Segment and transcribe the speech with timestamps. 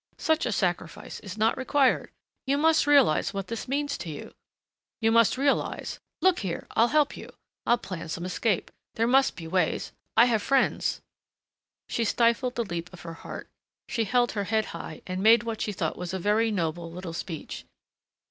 [0.17, 2.09] Such a sacrifice is not required....
[2.47, 4.33] You must realize what this means to you.
[4.99, 7.29] You must realize Look here, I'll help you.
[7.67, 8.71] I'll plan some escape.
[8.95, 9.91] There must be ways.
[10.17, 11.01] I have friends"
[11.87, 13.47] She stifled the leap of her heart.
[13.87, 17.13] She held her head high and made what she thought was a very noble little
[17.13, 17.65] speech.